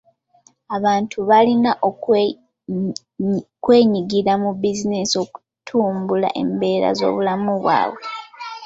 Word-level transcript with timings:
Abantu 0.75 1.17
balina 1.29 1.71
okwenyigira 1.89 4.33
mu 4.43 4.51
bizinensi 4.61 5.15
okutumbula 5.23 6.29
embeera 6.41 6.89
z'obulamu 6.97 7.51
bwabwe. 7.61 8.03